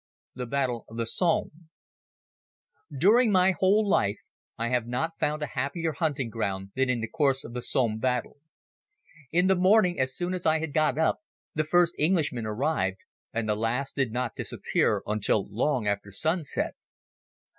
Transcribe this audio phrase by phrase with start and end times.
[0.33, 1.69] The Battle of the Somme
[2.91, 4.17] DURING my whole life
[4.57, 7.99] I have not found a happier hunting ground than in the course of the Somme
[7.99, 8.37] Battle.
[9.31, 11.19] In the morning, as soon as I had got up,
[11.53, 12.97] the first Englishmen arrived,
[13.31, 16.73] and the last did not disappear until long after sunset.